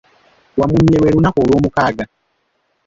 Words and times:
Wamunye 0.59 0.97
lwe 0.99 1.13
lunaku 1.13 1.37
olwomukaaga. 1.43 2.05